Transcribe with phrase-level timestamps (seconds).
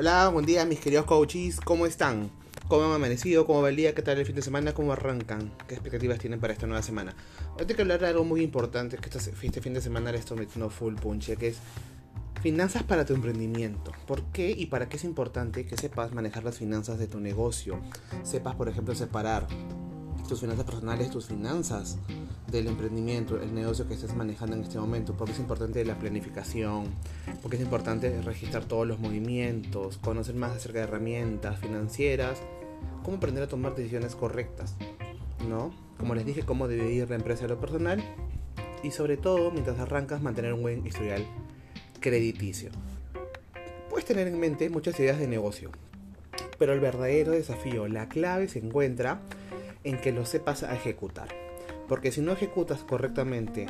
[0.00, 2.30] Hola, buen día mis queridos coaches, ¿cómo están?
[2.68, 3.44] ¿Cómo han amanecido?
[3.44, 3.94] ¿Cómo va el día?
[3.94, 4.72] ¿Qué tal el fin de semana?
[4.72, 5.52] ¿Cómo arrancan?
[5.68, 7.14] ¿Qué expectativas tienen para esta nueva semana?
[7.58, 10.38] Hoy tengo que hablar de algo muy importante, que este fin de semana le estoy
[10.38, 11.58] metiendo full punch, que es
[12.40, 13.92] finanzas para tu emprendimiento.
[14.06, 17.78] ¿Por qué y para qué es importante que sepas manejar las finanzas de tu negocio?
[18.22, 19.48] Sepas, por ejemplo, separar
[20.30, 21.98] tus finanzas personales, tus finanzas
[22.52, 26.84] del emprendimiento, el negocio que estés manejando en este momento, porque es importante la planificación,
[27.42, 32.38] porque es importante registrar todos los movimientos, conocer más acerca de herramientas financieras,
[33.02, 34.76] cómo aprender a tomar decisiones correctas,
[35.48, 35.74] ¿no?
[35.98, 38.00] Como les dije, cómo dividir la empresa de lo personal
[38.84, 41.26] y sobre todo, mientras arrancas, mantener un buen historial
[41.98, 42.70] crediticio.
[43.90, 45.72] Puedes tener en mente muchas ideas de negocio,
[46.56, 49.20] pero el verdadero desafío, la clave se encuentra
[49.84, 51.28] en que lo sepas a ejecutar.
[51.88, 53.66] Porque si no ejecutas correctamente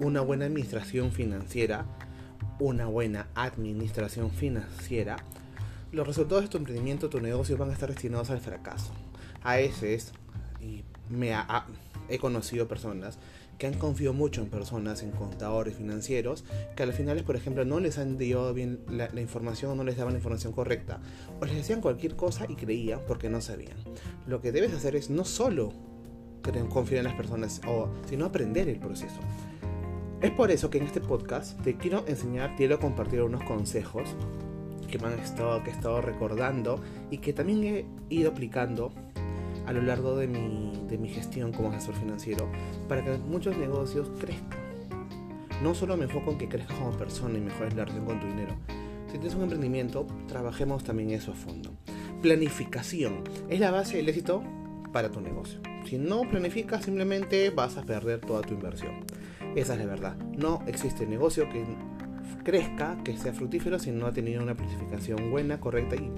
[0.00, 1.84] una buena administración financiera,
[2.58, 5.16] una buena administración financiera,
[5.92, 8.92] los resultados de tu emprendimiento, tu negocio van a estar destinados al fracaso.
[9.42, 10.12] A veces,
[10.60, 11.34] y me
[12.08, 13.18] he conocido personas
[13.58, 16.44] que han confiado mucho en personas, en contadores financieros,
[16.76, 19.96] que al final, por ejemplo, no les han dado bien la, información o no les
[19.96, 21.00] daban la información correcta,
[21.40, 23.76] o les decían cualquier cosa y creían porque no sabían.
[24.26, 25.72] Lo que debes hacer es no solo
[26.68, 29.20] confiar en las personas, o, sino aprender el proceso.
[30.20, 34.08] Es por eso que en este podcast te quiero enseñar, quiero compartir unos consejos
[34.90, 38.92] que me han estado, que he estado recordando y que también he ido aplicando
[39.66, 42.50] a lo largo de mi, de mi gestión como asesor financiero
[42.88, 44.60] para que muchos negocios crezcan.
[45.62, 48.26] No solo me enfoco en que crezcas como persona y mejores la relación con tu
[48.26, 48.54] dinero.
[49.06, 51.70] Si tienes un emprendimiento, trabajemos también eso a fondo.
[52.20, 54.42] Planificación es la base del éxito
[54.92, 55.60] para tu negocio.
[55.86, 59.04] Si no planificas, simplemente vas a perder toda tu inversión.
[59.54, 60.16] Esa es la verdad.
[60.36, 61.64] No existe negocio que
[62.42, 66.10] crezca, que sea fructífero, si no ha tenido una planificación buena, correcta y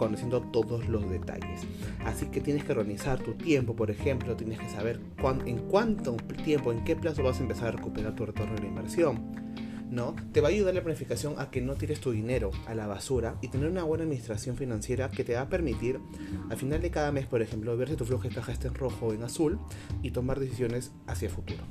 [0.00, 1.60] conociendo todos los detalles.
[2.06, 4.98] Así que tienes que organizar tu tiempo, por ejemplo, tienes que saber
[5.44, 8.68] en cuánto tiempo, en qué plazo vas a empezar a recuperar tu retorno de la
[8.68, 9.36] inversión.
[9.90, 10.16] ¿no?
[10.32, 13.36] Te va a ayudar la planificación a que no tires tu dinero a la basura
[13.42, 16.00] y tener una buena administración financiera que te va a permitir
[16.48, 18.74] al final de cada mes, por ejemplo, ver si tu flujo de caja está en
[18.76, 19.58] rojo o en azul
[20.02, 21.62] y tomar decisiones hacia el futuro.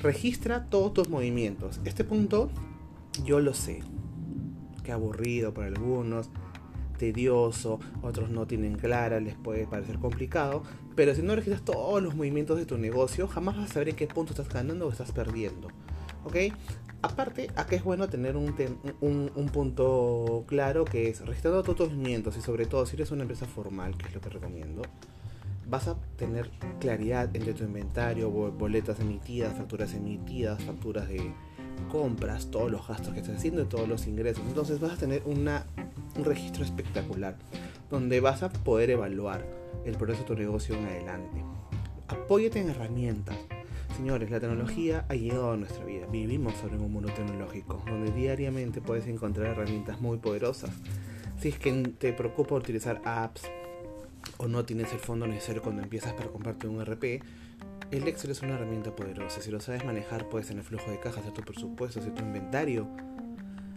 [0.00, 1.80] Registra todos tus movimientos.
[1.86, 2.50] Este punto
[3.24, 3.80] yo lo sé.
[4.84, 6.28] Qué aburrido para algunos,
[7.02, 10.62] tedioso, otros no tienen clara, les puede parecer complicado,
[10.94, 13.96] pero si no registras todos los movimientos de tu negocio, jamás vas a saber en
[13.96, 15.66] qué punto estás ganando o estás perdiendo.
[16.22, 16.36] ¿Ok?
[17.02, 18.54] Aparte, acá es bueno tener un,
[19.00, 23.22] un, punto claro que es registrando todos tus movimientos y sobre todo si eres una
[23.22, 24.82] empresa formal, que es lo que recomiendo,
[25.68, 31.34] vas a tener claridad entre tu inventario, boletas emitidas, facturas emitidas, facturas de
[31.90, 34.42] compras, todos los gastos que estás haciendo todos los ingresos.
[34.46, 35.66] Entonces vas a tener una
[36.16, 37.36] un registro espectacular
[37.90, 39.44] donde vas a poder evaluar
[39.84, 41.44] el progreso de tu negocio en adelante.
[42.08, 43.36] Apóyate en herramientas.
[43.96, 46.06] Señores, la tecnología ha llegado a nuestra vida.
[46.06, 50.70] Vivimos sobre un mundo tecnológico donde diariamente puedes encontrar herramientas muy poderosas.
[51.40, 53.42] Si es que te preocupa utilizar apps
[54.38, 57.22] o no tienes el fondo necesario cuando empiezas para comprarte un RP,
[57.92, 59.42] el Excel es una herramienta poderosa.
[59.42, 62.88] Si lo sabes manejar, puedes tener flujo de cajas, hacer tu presupuesto, hacer tu inventario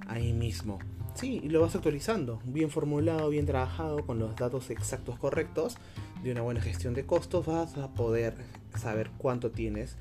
[0.07, 0.79] ahí mismo.
[1.15, 5.77] Sí, y lo vas actualizando, bien formulado, bien trabajado, con los datos exactos correctos
[6.23, 8.35] de una buena gestión de costos, vas a poder
[8.77, 9.97] saber cuánto tienes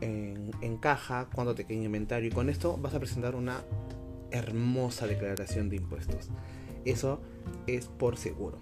[0.00, 3.62] en, caja, cuánto te queda en inventario y con esto vas a presentar una
[4.30, 6.28] hermosa declaración de impuestos.
[6.84, 7.20] Eso
[7.66, 8.58] es por seguro.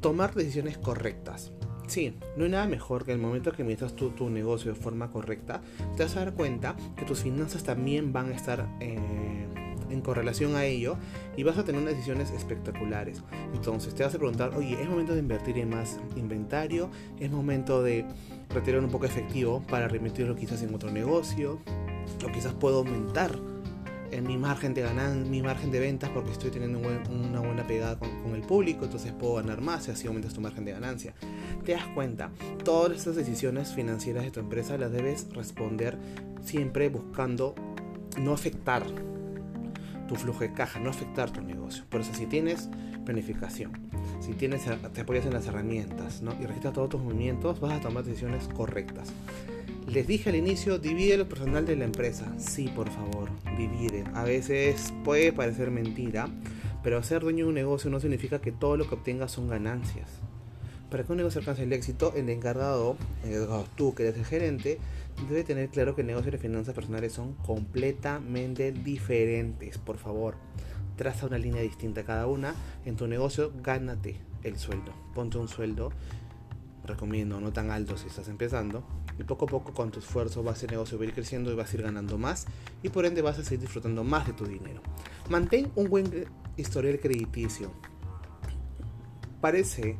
[0.00, 1.52] Tomar decisiones correctas.
[1.90, 5.10] Sí, no hay nada mejor que el momento que administras tú tu negocio de forma
[5.10, 5.60] correcta,
[5.96, 8.68] te vas a dar cuenta que tus finanzas también van a estar...
[8.78, 9.48] Eh,
[9.90, 10.96] en correlación a ello
[11.36, 13.24] y vas a tener unas decisiones espectaculares.
[13.52, 17.82] Entonces te vas a preguntar, oye, es momento de invertir en más inventario, es momento
[17.82, 18.06] de
[18.50, 21.58] retirar un poco de efectivo para reinvertirlo quizás en otro negocio,
[22.24, 23.36] o quizás puedo aumentar
[24.10, 27.98] en mi margen de ganan, mi margen de ventas porque estoy teniendo una buena pegada
[27.98, 31.14] con, con, el público, entonces puedo ganar más y así aumentas tu margen de ganancia.
[31.64, 32.30] Te das cuenta,
[32.64, 35.98] todas estas decisiones financieras de tu empresa las debes responder
[36.42, 37.54] siempre buscando
[38.18, 38.84] no afectar
[40.08, 41.84] tu flujo de caja, no afectar tu negocio.
[41.88, 42.68] Por eso si tienes
[43.04, 43.72] planificación,
[44.20, 44.62] si tienes,
[44.92, 46.32] te apoyas en las herramientas ¿no?
[46.40, 49.12] y registras todos tus movimientos, vas a tomar decisiones correctas.
[49.86, 52.32] Les dije al inicio, divide lo personal de la empresa.
[52.38, 54.04] Sí, por favor, divide.
[54.14, 56.28] A veces puede parecer mentira,
[56.82, 60.08] pero ser dueño de un negocio no significa que todo lo que obtengas son ganancias.
[60.90, 62.96] Para que un negocio alcance el éxito, el encargado,
[63.76, 64.78] tú que eres el gerente,
[65.28, 69.78] debe tener claro que el negocio y finanzas personales son completamente diferentes.
[69.78, 70.36] Por favor,
[70.96, 72.54] traza una línea distinta a cada una.
[72.84, 74.92] En tu negocio, gánate el sueldo.
[75.14, 75.92] Ponte un sueldo,
[76.84, 78.84] recomiendo, no tan alto si estás empezando.
[79.18, 81.52] Y poco a poco con tu esfuerzo va a ser negocio va a ir creciendo
[81.52, 82.46] y vas a ir ganando más.
[82.82, 84.80] Y por ende vas a seguir disfrutando más de tu dinero.
[85.28, 87.70] Mantén un buen historial crediticio.
[89.40, 89.96] Parece,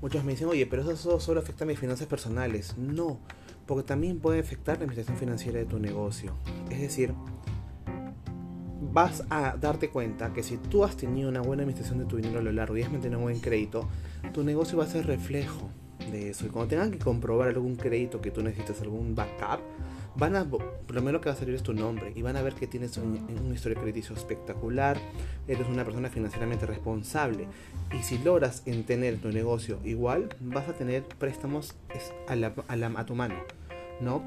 [0.00, 2.76] muchos me dicen, oye, pero eso solo afecta a mis finanzas personales.
[2.76, 3.18] No,
[3.66, 6.34] porque también puede afectar la administración financiera de tu negocio.
[6.70, 7.14] Es decir,
[8.92, 12.40] vas a darte cuenta que si tú has tenido una buena administración de tu dinero
[12.40, 13.88] a lo largo y has mantenido un buen crédito,
[14.32, 15.70] tu negocio va a ser reflejo
[16.10, 16.46] de eso.
[16.46, 19.60] Y cuando tengan que comprobar algún crédito que tú necesitas, algún backup,
[20.16, 22.54] van a, lo primero que va a salir es tu nombre y van a ver
[22.54, 24.98] que tienes un, un historial crediticio espectacular,
[25.46, 27.46] eres una persona financieramente responsable
[27.96, 31.74] y si logras en tener tu negocio igual, vas a tener préstamos
[32.28, 33.36] a, la, a, la, a tu mano,
[34.00, 34.26] ¿no?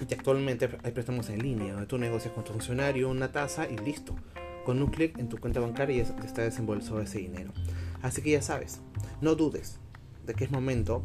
[0.00, 3.76] Y actualmente hay préstamos en línea, donde tú negocias con tu funcionario una tasa y
[3.78, 4.16] listo.
[4.64, 7.52] Con un clic en tu cuenta bancaria ya está desembolsado ese dinero.
[8.00, 8.80] Así que ya sabes,
[9.20, 9.78] no dudes
[10.26, 11.02] de que es momento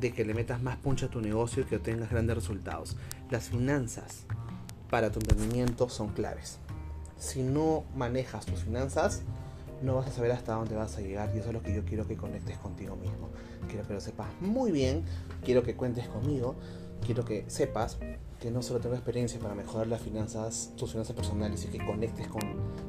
[0.00, 2.96] de que le metas más punch a tu negocio y que obtengas grandes resultados.
[3.30, 4.24] Las finanzas
[4.90, 6.58] para tu emprendimiento son claves.
[7.18, 9.22] Si no manejas tus finanzas,
[9.82, 11.84] no vas a saber hasta dónde vas a llegar y eso es lo que yo
[11.84, 13.30] quiero que conectes contigo mismo.
[13.68, 15.04] Quiero que lo sepas muy bien,
[15.44, 16.56] quiero que cuentes conmigo
[17.04, 17.98] quiero que sepas
[18.40, 22.28] que no solo tengo experiencia para mejorar las finanzas, tus finanzas personales y que conectes
[22.28, 22.42] con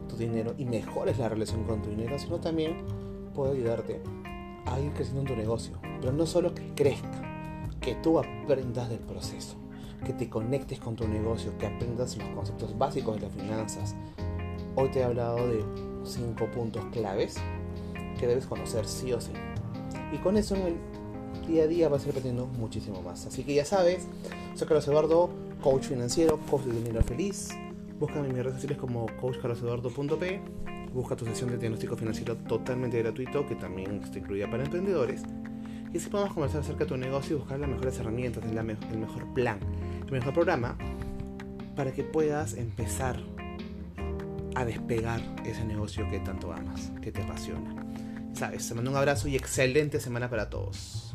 [0.07, 2.85] tu dinero y mejores la relación con tu dinero, sino también
[3.35, 4.01] puedo ayudarte
[4.65, 5.77] a ir creciendo en tu negocio.
[6.00, 7.33] Pero no solo que crezca,
[7.81, 9.56] que tú aprendas del proceso,
[10.06, 13.95] que te conectes con tu negocio, que aprendas los conceptos básicos de las finanzas.
[14.75, 15.63] Hoy te he hablado de
[16.04, 17.36] cinco puntos claves
[18.19, 19.31] que debes conocer sí o sí.
[20.12, 20.75] Y con eso en el
[21.48, 23.25] día a día vas a ir aprendiendo muchísimo más.
[23.25, 24.07] Así que ya sabes,
[24.56, 25.30] soy Carlos Eduardo,
[25.62, 27.50] coach financiero, coach de dinero feliz.
[28.00, 30.42] Búscame en mis redes sociales como coachcarloseduardo.p.
[30.94, 35.24] Busca tu sesión de diagnóstico financiero totalmente gratuito que también está incluida para emprendedores.
[35.92, 39.34] Y así podemos conversar acerca de tu negocio y buscar las mejores herramientas, el mejor
[39.34, 39.60] plan,
[40.06, 40.78] el mejor programa
[41.75, 43.19] para que puedas empezar
[44.56, 47.75] a despegar ese negocio que tanto amas, que te apasiona.
[48.34, 51.12] Sabes, te mando un abrazo y excelente semana para todos.